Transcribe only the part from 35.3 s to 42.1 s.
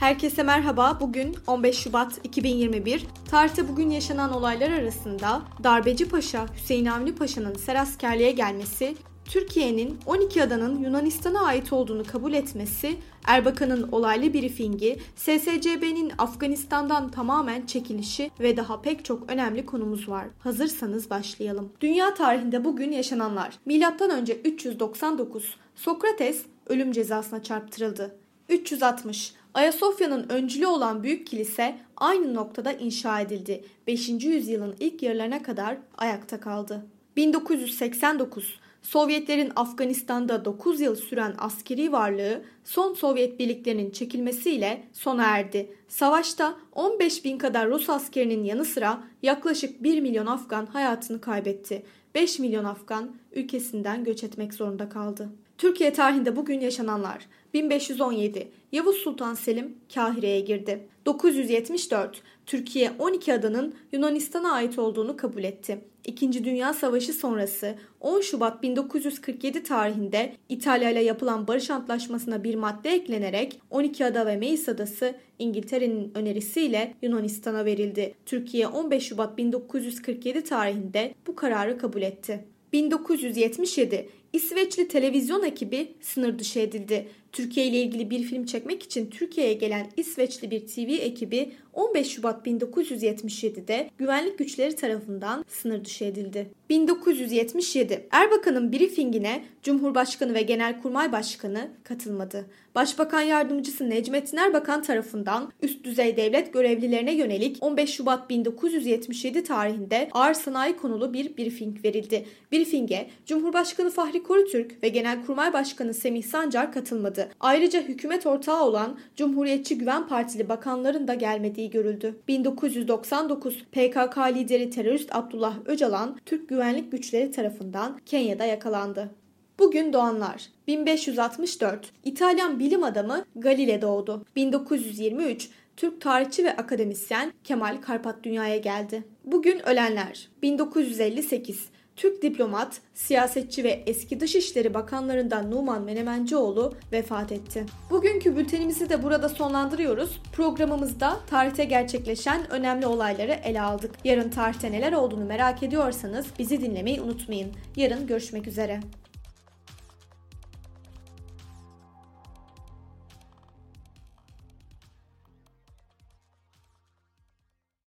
kadar ayakta kaldı. 1989 Sovyetlerin Afganistan'da 9 yıl süren askeri